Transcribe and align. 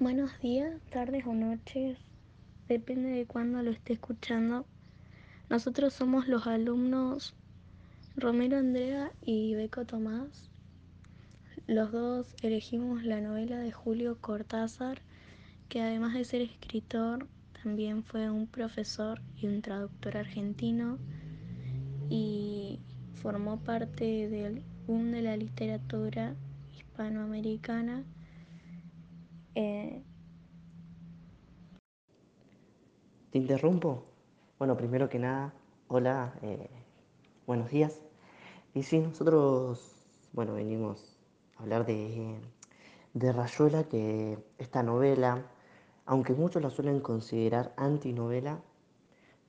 Buenos 0.00 0.40
días, 0.40 0.80
tardes 0.90 1.24
o 1.24 1.34
noches, 1.34 1.96
depende 2.66 3.10
de 3.10 3.26
cuándo 3.26 3.62
lo 3.62 3.70
esté 3.70 3.92
escuchando. 3.92 4.66
Nosotros 5.48 5.94
somos 5.94 6.26
los 6.26 6.48
alumnos 6.48 7.32
Romero 8.16 8.58
Andrea 8.58 9.12
y 9.24 9.54
Beco 9.54 9.84
Tomás. 9.84 10.50
Los 11.68 11.92
dos 11.92 12.34
elegimos 12.42 13.04
la 13.04 13.20
novela 13.20 13.60
de 13.60 13.70
Julio 13.70 14.20
Cortázar, 14.20 15.00
que 15.68 15.80
además 15.80 16.14
de 16.14 16.24
ser 16.24 16.42
escritor, 16.42 17.28
también 17.62 18.02
fue 18.02 18.28
un 18.30 18.48
profesor 18.48 19.22
y 19.36 19.46
un 19.46 19.62
traductor 19.62 20.16
argentino 20.16 20.98
y 22.10 22.80
formó 23.14 23.60
parte 23.60 24.28
del 24.28 24.64
boom 24.88 25.12
de 25.12 25.22
la 25.22 25.36
literatura 25.36 26.34
hispanoamericana. 26.76 28.02
Eh, 29.54 30.02
¿Te 33.30 33.38
interrumpo? 33.38 34.04
Bueno, 34.58 34.76
primero 34.76 35.08
que 35.08 35.18
nada, 35.18 35.52
hola, 35.88 36.34
eh, 36.42 36.70
buenos 37.46 37.70
días. 37.70 38.00
Y 38.74 38.84
sí, 38.84 38.98
nosotros, 39.00 39.96
bueno, 40.32 40.54
venimos 40.54 41.18
a 41.56 41.62
hablar 41.64 41.86
de, 41.86 42.38
de 43.14 43.32
Rayuela, 43.32 43.84
que 43.84 44.38
esta 44.58 44.82
novela, 44.82 45.46
aunque 46.06 46.34
muchos 46.34 46.62
la 46.62 46.70
suelen 46.70 47.00
considerar 47.00 47.74
antinovela, 47.76 48.62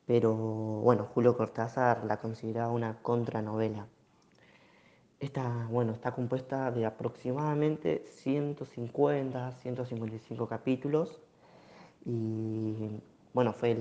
pero 0.07 0.35
bueno, 0.35 1.05
Julio 1.13 1.37
Cortázar 1.37 2.05
la 2.05 2.17
considera 2.19 2.69
una 2.69 3.01
contranovela. 3.01 3.87
Esta, 5.19 5.67
bueno, 5.71 5.93
está 5.93 6.11
compuesta 6.11 6.71
de 6.71 6.85
aproximadamente 6.85 8.03
150, 8.05 9.51
155 9.53 10.47
capítulos 10.47 11.21
y 12.05 13.01
bueno, 13.33 13.53
fue 13.53 13.77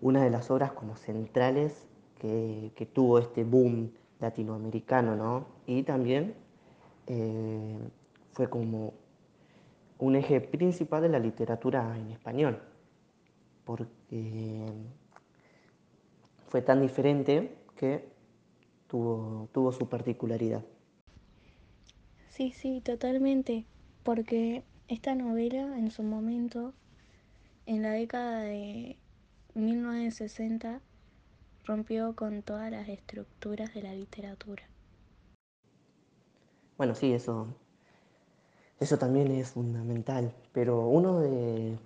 una 0.00 0.22
de 0.22 0.30
las 0.30 0.50
obras 0.50 0.72
como 0.72 0.96
centrales 0.96 1.86
que, 2.18 2.72
que 2.76 2.86
tuvo 2.86 3.18
este 3.18 3.44
boom 3.44 3.92
latinoamericano, 4.20 5.16
¿no? 5.16 5.46
Y 5.66 5.82
también 5.82 6.34
eh, 7.06 7.78
fue 8.32 8.48
como 8.48 8.94
un 9.98 10.16
eje 10.16 10.40
principal 10.40 11.02
de 11.02 11.08
la 11.08 11.18
literatura 11.18 11.96
en 11.98 12.10
español, 12.10 12.60
porque 13.64 14.66
fue 16.48 16.62
tan 16.62 16.80
diferente 16.80 17.56
que 17.76 18.09
tuvo, 18.90 19.48
tuvo 19.52 19.72
su 19.72 19.88
particularidad. 19.88 20.64
Sí, 22.30 22.52
sí, 22.52 22.80
totalmente, 22.80 23.66
porque 24.04 24.64
esta 24.88 25.14
novela 25.14 25.78
en 25.78 25.90
su 25.90 26.02
momento 26.02 26.72
en 27.66 27.82
la 27.82 27.92
década 27.92 28.42
de 28.42 28.96
1960 29.54 30.80
rompió 31.66 32.16
con 32.16 32.42
todas 32.42 32.70
las 32.70 32.88
estructuras 32.88 33.74
de 33.74 33.82
la 33.82 33.94
literatura. 33.94 34.64
Bueno, 36.76 36.94
sí, 36.94 37.12
eso, 37.12 37.46
eso 38.80 38.98
también 38.98 39.30
es 39.32 39.50
fundamental, 39.50 40.34
pero 40.52 40.86
uno 40.88 41.20
de, 41.20 41.78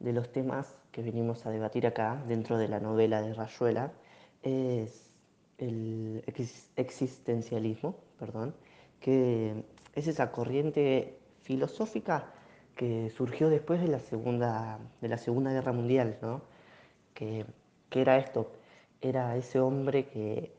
de 0.00 0.14
los 0.14 0.32
temas 0.32 0.76
que 0.92 1.02
venimos 1.02 1.46
a 1.46 1.50
debatir 1.50 1.86
acá, 1.86 2.24
dentro 2.28 2.58
de 2.58 2.68
la 2.68 2.80
novela 2.80 3.22
de 3.22 3.34
Rayuela, 3.34 3.92
es 4.42 5.13
el 5.58 6.24
existencialismo, 6.76 7.96
perdón, 8.18 8.54
que 9.00 9.64
es 9.94 10.06
esa 10.08 10.32
corriente 10.32 11.18
filosófica 11.42 12.32
que 12.74 13.10
surgió 13.10 13.48
después 13.48 13.80
de 13.80 13.88
la 13.88 14.00
Segunda, 14.00 14.78
de 15.00 15.08
la 15.08 15.18
segunda 15.18 15.52
Guerra 15.52 15.72
Mundial, 15.72 16.18
¿no? 16.22 16.42
Que, 17.14 17.46
que 17.90 18.00
era 18.00 18.18
esto, 18.18 18.50
era 19.00 19.36
ese 19.36 19.60
hombre 19.60 20.06
que, 20.06 20.52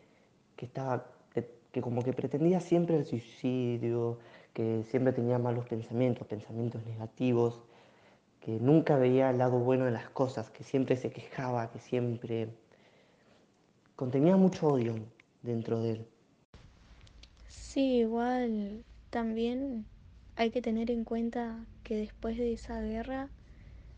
que 0.55 0.65
estaba, 0.65 1.07
que, 1.33 1.49
que 1.71 1.81
como 1.81 2.01
que 2.03 2.13
pretendía 2.13 2.61
siempre 2.61 2.95
el 2.95 3.05
suicidio, 3.05 4.19
que 4.53 4.83
siempre 4.83 5.11
tenía 5.11 5.37
malos 5.37 5.65
pensamientos, 5.67 6.25
pensamientos 6.27 6.85
negativos, 6.85 7.61
que 8.39 8.59
nunca 8.59 8.95
veía 8.95 9.29
el 9.31 9.39
lado 9.39 9.59
bueno 9.59 9.85
de 9.85 9.91
las 9.91 10.09
cosas, 10.09 10.49
que 10.51 10.63
siempre 10.63 10.95
se 10.95 11.11
quejaba, 11.11 11.71
que 11.71 11.79
siempre 11.79 12.49
contenía 13.95 14.37
mucho 14.37 14.67
odio 14.67 14.95
dentro 15.43 15.81
de 15.81 15.91
él. 15.91 16.07
Sí, 17.47 17.97
igual 17.99 18.83
también 19.09 19.85
hay 20.35 20.51
que 20.51 20.61
tener 20.61 20.91
en 20.91 21.03
cuenta 21.03 21.65
que 21.83 21.95
después 21.95 22.37
de 22.37 22.53
esa 22.53 22.81
guerra 22.81 23.29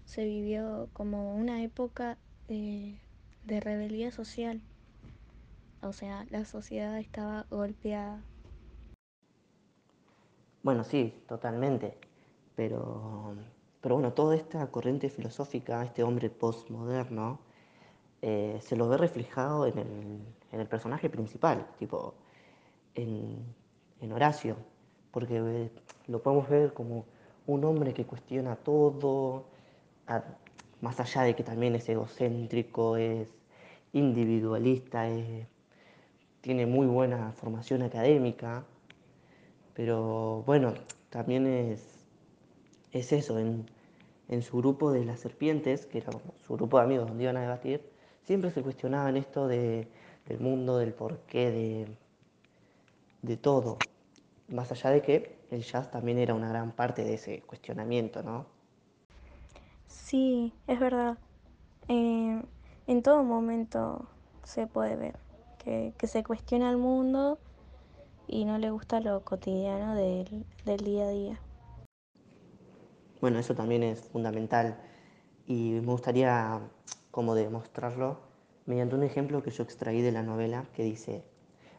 se 0.05 0.25
vivió 0.25 0.89
como 0.93 1.35
una 1.35 1.63
época 1.63 2.17
de, 2.47 2.95
de 3.45 3.59
rebeldía 3.59 4.11
social. 4.11 4.61
O 5.81 5.91
sea, 5.93 6.25
la 6.29 6.45
sociedad 6.45 6.99
estaba 6.99 7.47
golpeada. 7.49 8.21
Bueno, 10.63 10.83
sí, 10.83 11.23
totalmente. 11.27 11.97
Pero, 12.55 13.35
pero 13.81 13.95
bueno, 13.95 14.13
toda 14.13 14.35
esta 14.35 14.69
corriente 14.71 15.09
filosófica, 15.09 15.83
este 15.83 16.03
hombre 16.03 16.29
postmoderno, 16.29 17.39
eh, 18.29 18.59
se 18.59 18.75
lo 18.75 18.89
ve 18.89 18.97
reflejado 18.97 19.67
en 19.67 19.77
el, 19.77 20.19
en 20.51 20.59
el 20.59 20.67
personaje 20.67 21.09
principal, 21.09 21.65
tipo 21.79 22.13
en, 22.93 23.37
en 24.01 24.11
Horacio, 24.11 24.57
porque 25.11 25.37
eh, 25.37 25.71
lo 26.07 26.21
podemos 26.21 26.49
ver 26.49 26.73
como 26.73 27.05
un 27.45 27.63
hombre 27.63 27.93
que 27.93 28.03
cuestiona 28.05 28.57
todo, 28.57 29.45
más 30.81 30.99
allá 30.99 31.21
de 31.21 31.35
que 31.37 31.43
también 31.43 31.75
es 31.75 31.87
egocéntrico, 31.87 32.97
es 32.97 33.29
individualista, 33.93 35.07
es, 35.07 35.47
tiene 36.41 36.65
muy 36.65 36.85
buena 36.85 37.31
formación 37.31 37.81
académica, 37.81 38.65
pero 39.73 40.43
bueno, 40.45 40.73
también 41.09 41.47
es, 41.47 42.05
es 42.91 43.13
eso, 43.13 43.39
en, 43.39 43.67
en 44.27 44.41
su 44.41 44.57
grupo 44.57 44.91
de 44.91 45.05
las 45.05 45.21
serpientes, 45.21 45.85
que 45.85 45.99
era 45.99 46.11
su 46.45 46.55
grupo 46.55 46.77
de 46.77 46.83
amigos 46.83 47.07
donde 47.07 47.23
iban 47.23 47.37
a 47.37 47.41
debatir, 47.41 47.95
siempre 48.27 48.51
se 48.51 48.61
cuestionaban 48.61 49.15
esto 49.15 49.47
de, 49.47 49.87
del 50.27 50.39
mundo, 50.41 50.77
del 50.77 50.93
porqué, 50.93 51.49
de, 51.49 51.87
de 53.21 53.37
todo. 53.37 53.85
Más 54.49 54.69
allá 54.69 54.89
de 54.89 55.01
que 55.01 55.39
el 55.49 55.63
jazz 55.63 55.89
también 55.89 56.17
era 56.17 56.33
una 56.33 56.49
gran 56.49 56.73
parte 56.73 57.05
de 57.05 57.13
ese 57.13 57.41
cuestionamiento, 57.43 58.23
¿no? 58.23 58.45
Sí, 59.87 60.53
es 60.67 60.77
verdad. 60.77 61.17
Eh, 61.87 62.41
en 62.87 63.01
todo 63.01 63.23
momento 63.23 64.09
se 64.43 64.67
puede 64.67 64.97
ver 64.97 65.15
que, 65.57 65.93
que, 65.97 66.07
se 66.07 66.21
cuestiona 66.23 66.69
el 66.69 66.77
mundo 66.77 67.39
y 68.27 68.43
no 68.43 68.57
le 68.57 68.71
gusta 68.71 68.99
lo 68.99 69.23
cotidiano 69.23 69.95
del, 69.95 70.45
del 70.65 70.79
día 70.83 71.05
a 71.05 71.09
día. 71.09 71.39
Bueno, 73.21 73.39
eso 73.39 73.55
también 73.55 73.83
es 73.83 74.01
fundamental 74.01 74.77
y 75.45 75.79
me 75.81 75.93
gustaría 75.93 76.59
como 77.17 77.33
demostrarlo 77.33 78.19
mediante 78.67 78.93
un 78.93 79.01
ejemplo 79.01 79.41
que 79.41 79.49
yo 79.49 79.63
extraí 79.63 80.03
de 80.03 80.11
la 80.11 80.21
novela 80.21 80.67
que 80.75 80.83
dice, 80.83 81.23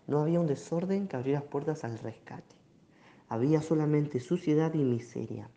no 0.08 0.18
había 0.18 0.40
un 0.40 0.48
desorden 0.48 1.06
que 1.06 1.14
abriera 1.14 1.42
puertas 1.42 1.84
al 1.84 1.96
rescate, 2.00 2.56
había 3.28 3.62
solamente 3.62 4.18
suciedad 4.18 4.74
y 4.74 4.82
miseria. 4.82 5.48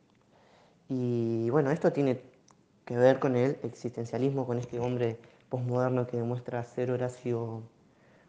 Y 0.88 1.50
bueno, 1.50 1.72
esto 1.72 1.92
tiene 1.92 2.22
que 2.86 2.96
ver 2.96 3.18
con 3.18 3.36
el 3.36 3.58
existencialismo, 3.64 4.46
con 4.46 4.60
este 4.60 4.80
hombre 4.80 5.18
posmoderno 5.50 6.06
que 6.06 6.18
demuestra 6.18 6.64
ser 6.64 6.92
Horacio, 6.92 7.64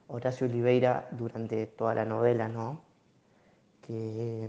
Horacio 0.08 0.46
Oliveira 0.46 1.06
durante 1.10 1.66
toda 1.66 1.94
la 1.94 2.06
novela, 2.06 2.48
¿no? 2.48 2.80
Que 3.82 4.48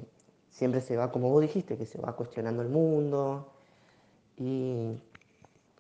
siempre 0.52 0.80
se 0.80 0.96
va, 0.96 1.12
como 1.12 1.30
vos 1.30 1.42
dijiste, 1.42 1.78
que 1.78 1.86
se 1.86 2.00
va 2.00 2.16
cuestionando 2.16 2.62
el 2.62 2.70
mundo 2.70 3.52
y 4.38 4.94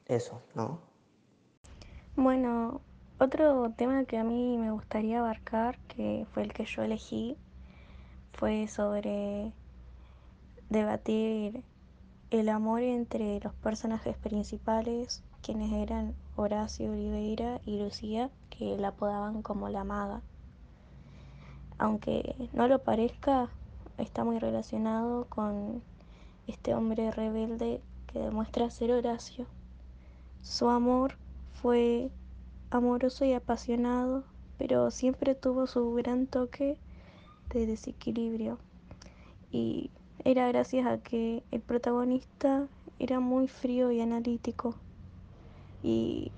eso, 0.05 0.41
¿no? 0.53 0.91
Bueno, 2.15 2.81
otro 3.17 3.71
tema 3.71 4.05
que 4.05 4.19
a 4.19 4.23
mí 4.23 4.59
me 4.59 4.69
gustaría 4.69 5.17
abarcar, 5.17 5.79
que 5.87 6.27
fue 6.31 6.43
el 6.43 6.53
que 6.53 6.63
yo 6.65 6.83
elegí, 6.83 7.35
fue 8.33 8.67
sobre 8.67 9.51
debatir 10.69 11.63
el 12.29 12.49
amor 12.49 12.83
entre 12.83 13.39
los 13.39 13.55
personajes 13.55 14.15
principales, 14.15 15.23
quienes 15.41 15.71
eran 15.71 16.13
Horacio 16.35 16.91
Oliveira 16.91 17.59
y 17.65 17.79
Lucía, 17.79 18.29
que 18.51 18.77
la 18.77 18.89
apodaban 18.89 19.41
como 19.41 19.69
la 19.69 19.83
maga. 19.83 20.21
Aunque 21.79 22.35
no 22.53 22.67
lo 22.67 22.83
parezca, 22.83 23.49
está 23.97 24.23
muy 24.23 24.37
relacionado 24.37 25.25
con 25.29 25.81
este 26.45 26.75
hombre 26.75 27.09
rebelde 27.09 27.81
que 28.05 28.19
demuestra 28.19 28.69
ser 28.69 28.91
Horacio. 28.91 29.47
Su 30.43 30.69
amor 30.69 31.15
fue 31.53 32.09
amoroso 32.71 33.25
y 33.25 33.33
apasionado, 33.33 34.23
pero 34.57 34.91
siempre 34.91 35.35
tuvo 35.35 35.67
su 35.67 35.93
gran 35.93 36.27
toque 36.27 36.77
de 37.53 37.65
desequilibrio. 37.65 38.57
Y 39.51 39.91
era 40.25 40.47
gracias 40.47 40.85
a 40.87 40.97
que 40.97 41.43
el 41.51 41.61
protagonista 41.61 42.67
era 42.99 43.19
muy 43.19 43.47
frío 43.47 43.91
y 43.91 44.01
analítico. 44.01 44.75
Y 45.81 46.31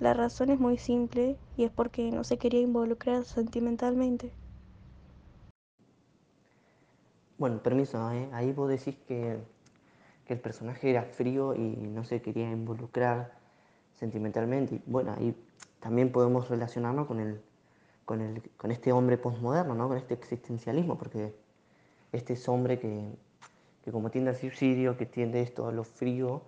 la 0.00 0.14
razón 0.14 0.50
es 0.50 0.60
muy 0.60 0.78
simple 0.78 1.36
y 1.56 1.64
es 1.64 1.70
porque 1.70 2.10
no 2.10 2.22
se 2.22 2.38
quería 2.38 2.60
involucrar 2.60 3.24
sentimentalmente. 3.24 4.32
Bueno, 7.38 7.62
permiso, 7.62 8.10
¿eh? 8.10 8.28
ahí 8.32 8.52
vos 8.52 8.68
decís 8.68 8.96
que, 9.06 9.38
que, 10.26 10.34
el 10.34 10.40
personaje 10.40 10.90
era 10.90 11.04
frío 11.04 11.54
y 11.54 11.60
no 11.60 12.04
se 12.04 12.20
quería 12.20 12.50
involucrar 12.50 13.37
sentimentalmente. 13.98 14.76
Y 14.76 14.82
bueno, 14.86 15.14
ahí 15.16 15.34
también 15.80 16.12
podemos 16.12 16.48
relacionarnos 16.48 17.06
con, 17.06 17.20
el, 17.20 17.40
con, 18.04 18.20
el, 18.20 18.42
con 18.56 18.70
este 18.70 18.92
hombre 18.92 19.18
postmoderno, 19.18 19.74
¿no? 19.74 19.88
con 19.88 19.96
este 19.96 20.14
existencialismo, 20.14 20.96
porque 20.96 21.34
este 22.12 22.34
es 22.34 22.48
hombre 22.48 22.78
que, 22.78 23.10
que 23.84 23.92
como 23.92 24.10
tiende 24.10 24.30
al 24.30 24.36
suicidio, 24.36 24.96
que 24.96 25.06
tiende 25.06 25.42
esto 25.42 25.66
a 25.66 25.72
lo 25.72 25.84
frío, 25.84 26.42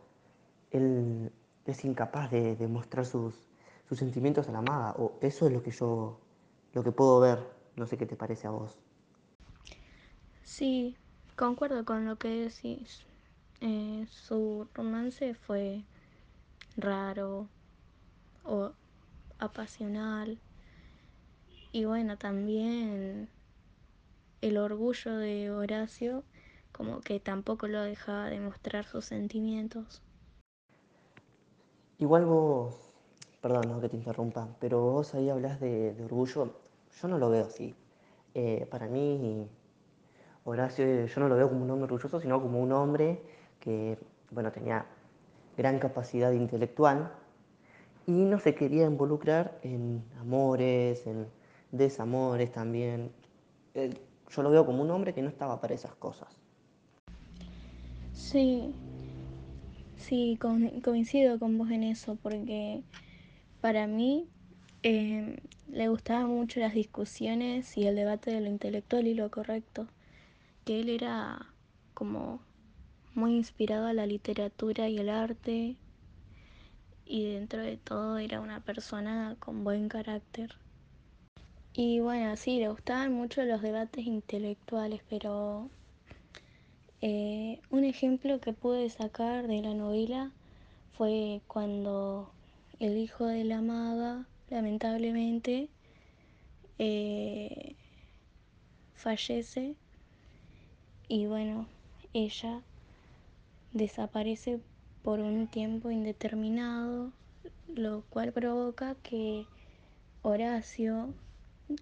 él 0.70 1.32
es 1.66 1.84
incapaz 1.84 2.30
de, 2.30 2.56
de 2.56 2.68
mostrar 2.68 3.04
sus, 3.04 3.34
sus, 3.88 3.98
sentimientos 3.98 4.48
a 4.48 4.52
la 4.52 4.58
amada, 4.58 4.94
o 4.98 5.18
eso 5.20 5.46
es 5.46 5.52
lo 5.52 5.62
que 5.62 5.70
yo, 5.70 6.18
lo 6.72 6.82
que 6.82 6.92
puedo 6.92 7.20
ver, 7.20 7.38
no 7.76 7.86
sé 7.86 7.96
qué 7.96 8.06
te 8.06 8.16
parece 8.16 8.46
a 8.46 8.50
vos. 8.50 8.78
Sí, 10.42 10.96
concuerdo 11.36 11.84
con 11.84 12.06
lo 12.06 12.16
que 12.16 12.28
decís. 12.28 13.04
Eh, 13.60 14.06
su 14.08 14.66
romance 14.74 15.34
fue 15.34 15.84
raro 16.76 17.48
o 18.44 18.72
apasional. 19.38 20.38
Y 21.72 21.84
bueno, 21.84 22.18
también 22.18 23.28
el 24.40 24.56
orgullo 24.56 25.16
de 25.16 25.50
Horacio 25.50 26.24
como 26.72 27.00
que 27.00 27.20
tampoco 27.20 27.68
lo 27.68 27.82
dejaba 27.82 28.30
de 28.30 28.40
mostrar 28.40 28.84
sus 28.84 29.04
sentimientos. 29.04 30.02
Igual 31.98 32.24
vos, 32.24 32.74
perdón 33.42 33.68
no 33.68 33.80
que 33.80 33.88
te 33.88 33.96
interrumpa, 33.96 34.48
pero 34.58 34.80
vos 34.80 35.14
ahí 35.14 35.28
hablas 35.28 35.60
de, 35.60 35.94
orgullo, 36.02 36.54
yo 37.00 37.08
no 37.08 37.18
lo 37.18 37.28
veo 37.28 37.44
así. 37.44 37.74
Eh, 38.34 38.66
para 38.70 38.86
mí, 38.86 39.46
Horacio, 40.44 41.04
yo 41.04 41.20
no 41.20 41.28
lo 41.28 41.36
veo 41.36 41.48
como 41.50 41.64
un 41.64 41.70
hombre 41.70 41.84
orgulloso, 41.84 42.20
sino 42.20 42.40
como 42.40 42.60
un 42.60 42.72
hombre 42.72 43.20
que, 43.58 43.98
bueno, 44.30 44.50
tenía 44.50 44.86
gran 45.60 45.78
capacidad 45.78 46.32
intelectual 46.32 47.12
y 48.06 48.12
no 48.12 48.38
se 48.38 48.54
quería 48.54 48.86
involucrar 48.86 49.58
en 49.62 50.02
amores, 50.18 51.06
en 51.06 51.26
desamores 51.70 52.50
también. 52.50 53.10
Yo 53.74 54.42
lo 54.42 54.50
veo 54.50 54.64
como 54.64 54.82
un 54.82 54.90
hombre 54.90 55.12
que 55.12 55.20
no 55.20 55.28
estaba 55.28 55.60
para 55.60 55.74
esas 55.74 55.94
cosas. 55.96 56.28
Sí, 58.14 58.72
sí, 59.98 60.38
coincido 60.82 61.38
con 61.38 61.58
vos 61.58 61.70
en 61.70 61.82
eso, 61.82 62.16
porque 62.22 62.82
para 63.60 63.86
mí 63.86 64.28
eh, 64.82 65.36
le 65.70 65.88
gustaban 65.88 66.28
mucho 66.28 66.58
las 66.60 66.72
discusiones 66.72 67.76
y 67.76 67.86
el 67.86 67.96
debate 67.96 68.30
de 68.30 68.40
lo 68.40 68.48
intelectual 68.48 69.06
y 69.06 69.12
lo 69.12 69.30
correcto, 69.30 69.88
que 70.64 70.80
él 70.80 70.88
era 70.88 71.52
como 71.92 72.40
muy 73.20 73.36
inspirado 73.36 73.86
a 73.86 73.92
la 73.92 74.06
literatura 74.06 74.88
y 74.88 74.96
el 74.96 75.10
arte 75.10 75.76
y 77.04 77.34
dentro 77.34 77.60
de 77.60 77.76
todo 77.76 78.16
era 78.16 78.40
una 78.40 78.60
persona 78.60 79.36
con 79.38 79.62
buen 79.62 79.90
carácter. 79.90 80.56
Y 81.74 82.00
bueno, 82.00 82.34
sí, 82.38 82.58
le 82.58 82.70
gustaban 82.70 83.12
mucho 83.12 83.44
los 83.44 83.60
debates 83.60 84.06
intelectuales, 84.06 85.02
pero 85.10 85.68
eh, 87.02 87.60
un 87.68 87.84
ejemplo 87.84 88.40
que 88.40 88.54
pude 88.54 88.88
sacar 88.88 89.46
de 89.48 89.60
la 89.60 89.74
novela 89.74 90.30
fue 90.96 91.42
cuando 91.46 92.32
el 92.78 92.96
hijo 92.96 93.26
de 93.26 93.44
la 93.44 93.60
maga, 93.60 94.24
lamentablemente, 94.48 95.68
eh, 96.78 97.74
fallece 98.94 99.74
y 101.06 101.26
bueno, 101.26 101.66
ella 102.14 102.62
desaparece 103.72 104.60
por 105.02 105.20
un 105.20 105.46
tiempo 105.48 105.90
indeterminado, 105.90 107.12
lo 107.68 108.02
cual 108.10 108.32
provoca 108.32 108.96
que 109.02 109.46
Horacio 110.22 111.14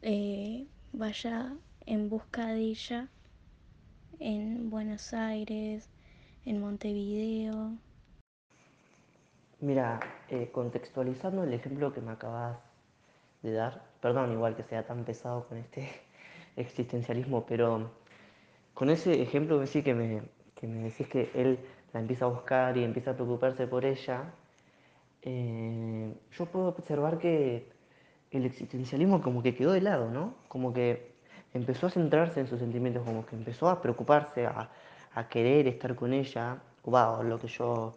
eh, 0.03 0.67
vaya 0.93 1.57
en 1.87 2.09
busca 2.09 2.47
de 2.49 2.61
ella 2.61 3.09
en 4.21 4.71
Buenos 4.71 5.15
Aires, 5.15 5.89
en 6.45 6.61
Montevideo. 6.61 7.73
Mira, 9.61 10.01
eh, 10.29 10.51
contextualizando 10.53 11.43
el 11.43 11.53
ejemplo 11.53 11.93
que 11.93 12.01
me 12.01 12.13
acabas 12.13 12.59
de 13.43 13.53
dar, 13.53 13.83
perdón 14.01 14.33
igual 14.33 14.55
que 14.57 14.63
sea 14.63 14.87
tan 14.87 15.05
pesado 15.05 15.47
con 15.49 15.59
este 15.59 15.89
existencialismo, 16.57 17.45
pero 17.47 17.91
con 18.75 18.91
ese 18.91 19.21
ejemplo 19.23 19.65
sí 19.67 19.83
que 19.83 19.95
me, 19.95 20.23
que 20.55 20.67
me 20.67 20.83
decís 20.85 21.09
que 21.09 21.31
él 21.35 21.59
la 21.93 22.01
empieza 22.01 22.27
a 22.27 22.29
buscar 22.29 22.77
y 22.77 22.85
empieza 22.85 23.13
a 23.13 23.15
preocuparse 23.15 23.67
por 23.67 23.85
ella, 23.85 24.33
eh, 25.23 26.15
yo 26.33 26.47
puedo 26.47 26.69
observar 26.69 27.19
que 27.19 27.69
el 28.31 28.45
existencialismo 28.45 29.23
como 29.23 29.43
que 29.43 29.55
quedó 29.55 29.73
de 29.73 29.81
lado, 29.81 30.11
¿no? 30.11 30.35
Como 30.49 30.73
que 30.73 31.13
empezó 31.55 31.87
a 31.87 31.91
centrarse 31.91 32.41
en 32.41 32.47
sus 32.47 32.59
sentimientos, 32.59 33.05
como 33.05 33.25
que 33.25 33.37
empezó 33.37 33.69
a 33.69 33.81
preocuparse, 33.81 34.47
a, 34.47 34.71
querer 35.31 35.67
estar 35.67 35.97
con 35.97 36.13
ella, 36.13 36.59
wow, 36.85 37.25
lo 37.25 37.41
que 37.41 37.49
yo 37.49 37.93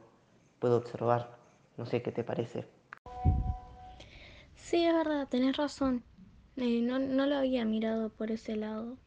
puedo 0.57 0.77
observar. 0.77 1.37
No 1.77 1.85
sé 1.85 2.01
qué 2.01 2.11
te 2.11 2.23
parece. 2.23 2.65
Sí, 4.55 4.83
es 4.83 4.93
verdad, 4.93 5.27
tenés 5.27 5.55
razón. 5.55 6.03
Eh, 6.57 6.81
no, 6.81 6.97
no, 6.97 7.27
lo 7.27 7.35
había 7.35 7.63
mirado 7.63 8.09
por 8.09 8.31
ese 8.31 8.55
lado. 8.55 8.97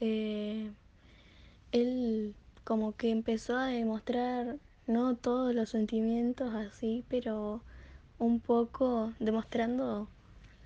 Eh, 0.00 0.70
él 1.72 2.34
como 2.64 2.96
que 2.96 3.10
empezó 3.10 3.56
a 3.56 3.66
demostrar 3.66 4.58
no 4.86 5.16
todos 5.16 5.54
los 5.54 5.70
sentimientos 5.70 6.54
así, 6.54 7.04
pero 7.08 7.62
un 8.18 8.40
poco 8.40 9.12
demostrando 9.18 10.08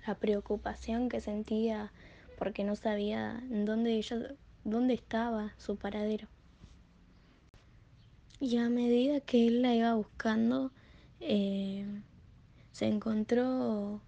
la 0.05 0.15
preocupación 0.15 1.09
que 1.09 1.21
sentía 1.21 1.91
porque 2.37 2.63
no 2.63 2.75
sabía 2.75 3.41
dónde 3.49 3.93
ella 3.95 4.35
dónde 4.65 4.95
estaba 4.95 5.53
su 5.57 5.77
paradero. 5.77 6.27
Y 8.39 8.57
a 8.57 8.67
medida 8.67 9.21
que 9.21 9.47
él 9.47 9.61
la 9.61 9.73
iba 9.73 9.93
buscando, 9.93 10.71
eh, 11.21 11.85
se 12.71 12.87
encontró 12.87 14.01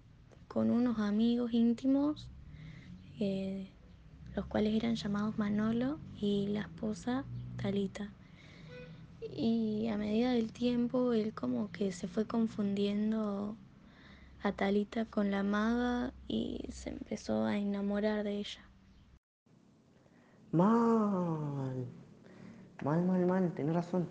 con 0.48 0.72
unos 0.72 1.00
amigos 1.00 1.54
íntimos, 1.54 2.28
eh, 3.20 3.70
los 4.36 4.46
cuales 4.48 4.76
eran 4.76 4.96
llamados 4.96 5.38
Manolo 5.38 6.00
y 6.20 6.48
la 6.48 6.62
esposa 6.62 7.24
Talita. 7.58 8.10
Y 9.36 9.88
a 9.90 9.98
medida 9.98 10.32
del 10.32 10.52
tiempo, 10.52 11.14
él 11.14 11.34
como 11.34 11.72
que 11.72 11.92
se 11.92 12.08
fue 12.08 12.26
confundiendo 12.26 13.56
a 14.44 14.52
Talita 14.52 15.06
con 15.06 15.32
la 15.32 15.44
maga 15.44 16.14
y 16.28 16.66
se 16.72 16.92
empezó 16.92 17.46
a 17.46 17.58
enamorar 17.58 18.24
de 18.24 18.38
ella. 18.38 18.62
Mal, 20.52 21.86
mal, 22.84 23.04
mal, 23.04 23.26
mal, 23.26 23.52
tenés 23.54 23.76
razón. 23.76 24.08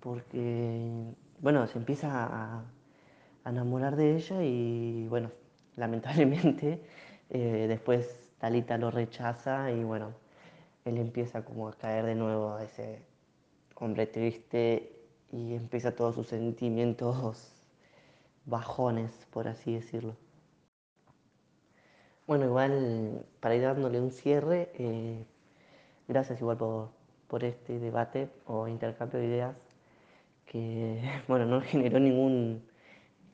Porque, 0.00 1.14
bueno, 1.40 1.66
se 1.66 1.78
empieza 1.78 2.08
a, 2.10 2.64
enamorar 3.46 3.96
de 3.96 4.16
ella 4.16 4.42
y, 4.42 5.06
bueno, 5.08 5.30
lamentablemente 5.76 6.80
eh, 7.30 7.66
después 7.68 8.32
Talita 8.38 8.78
lo 8.78 8.90
rechaza 8.90 9.70
y, 9.70 9.84
bueno, 9.84 10.23
él 10.84 10.98
empieza 10.98 11.44
como 11.44 11.68
a 11.68 11.72
caer 11.72 12.04
de 12.04 12.14
nuevo 12.14 12.54
a 12.54 12.64
ese 12.64 13.02
hombre 13.76 14.06
triste 14.06 14.94
y 15.32 15.54
empieza 15.54 15.94
todos 15.96 16.14
sus 16.14 16.28
sentimientos 16.28 17.52
bajones, 18.44 19.10
por 19.30 19.48
así 19.48 19.74
decirlo. 19.74 20.16
Bueno, 22.26 22.46
igual 22.46 23.26
para 23.40 23.54
ir 23.54 23.62
dándole 23.62 24.00
un 24.00 24.10
cierre, 24.10 24.70
eh, 24.74 25.26
gracias 26.08 26.40
igual 26.40 26.56
por, 26.56 26.90
por, 27.28 27.44
este 27.44 27.78
debate 27.78 28.30
o 28.46 28.66
intercambio 28.68 29.20
de 29.20 29.26
ideas 29.26 29.56
que, 30.46 31.02
bueno, 31.28 31.46
no 31.46 31.60
generó 31.62 31.98
ningún, 31.98 32.62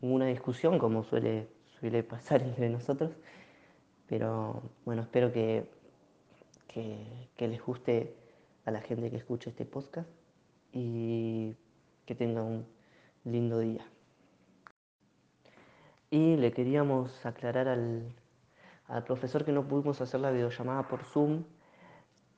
ninguna 0.01 0.27
discusión 0.27 0.79
como 0.79 1.05
suele, 1.05 1.49
suele 1.79 2.03
pasar 2.03 2.43
entre 2.43 2.69
nosotros, 2.69 3.13
pero 4.07 4.63
bueno, 4.85 5.03
espero 5.03 5.33
que, 5.33 5.80
que, 6.73 7.29
que 7.37 7.49
les 7.49 7.61
guste 7.61 8.15
a 8.65 8.71
la 8.71 8.81
gente 8.81 9.11
que 9.11 9.17
escucha 9.17 9.51
este 9.51 9.65
podcast 9.65 10.09
y 10.73 11.57
que 12.07 12.15
tenga 12.15 12.43
un 12.43 12.65
lindo 13.25 13.59
día. 13.59 13.85
Y 16.11 16.37
le 16.37 16.53
queríamos 16.53 17.27
aclarar 17.27 17.67
al, 17.69 18.15
al 18.87 19.05
profesor 19.05 19.45
que 19.45 19.53
no 19.53 19.67
pudimos 19.67 20.01
hacer 20.01 20.21
la 20.21 20.31
videollamada 20.31 20.87
por 20.89 21.05
Zoom 21.05 21.45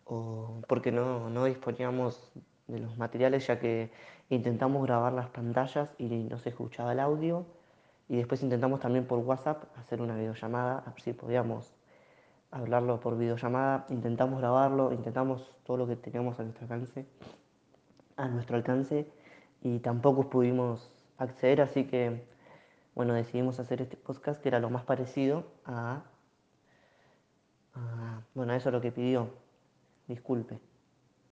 o 0.04 0.62
porque 0.66 0.92
no, 0.92 1.28
no 1.28 1.44
disponíamos 1.44 2.32
de 2.68 2.78
los 2.78 2.96
materiales 2.96 3.46
ya 3.46 3.58
que 3.58 3.90
intentamos 4.30 4.82
grabar 4.86 5.12
las 5.12 5.28
pantallas 5.28 5.90
y 5.98 6.06
no 6.06 6.38
se 6.38 6.50
escuchaba 6.50 6.92
el 6.92 7.00
audio 7.00 7.46
y 8.08 8.16
después 8.16 8.42
intentamos 8.42 8.80
también 8.80 9.06
por 9.06 9.18
WhatsApp 9.18 9.64
hacer 9.76 10.00
una 10.00 10.16
videollamada, 10.16 10.84
a 10.86 10.98
si 10.98 11.12
podíamos 11.12 11.74
hablarlo 12.52 13.00
por 13.00 13.18
videollamada, 13.18 13.86
intentamos 13.88 14.38
grabarlo, 14.38 14.92
intentamos 14.92 15.50
todo 15.64 15.78
lo 15.78 15.86
que 15.88 15.96
teníamos 15.96 16.38
a 16.38 16.44
nuestro 16.44 16.64
alcance, 16.64 17.06
a 18.16 18.28
nuestro 18.28 18.56
alcance 18.56 19.10
y 19.62 19.80
tampoco 19.80 20.30
pudimos 20.30 20.92
acceder, 21.18 21.62
así 21.62 21.84
que 21.84 22.24
bueno, 22.94 23.14
decidimos 23.14 23.58
hacer 23.58 23.80
este 23.80 23.96
podcast 23.96 24.40
que 24.42 24.48
era 24.50 24.60
lo 24.60 24.68
más 24.68 24.84
parecido 24.84 25.44
a, 25.64 26.02
a 27.74 28.20
bueno, 28.34 28.52
eso 28.52 28.70
lo 28.70 28.80
que 28.80 28.92
pidió. 28.92 29.30
Disculpe. 30.06 30.71